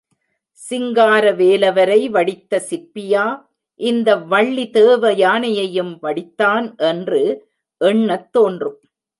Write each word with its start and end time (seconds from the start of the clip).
சிங்கார 0.53 1.31
வேலவரை 1.31 2.09
வடித்த 2.09 2.61
சிற்பியா 2.69 3.25
இந்த 3.79 4.15
வள்ளி 4.15 4.69
தேவயானையையும் 4.73 5.93
வடித்தான் 6.01 6.77
என்று 6.77 7.21
எண்ணத் 7.77 8.31
தோன்றும். 8.31 8.79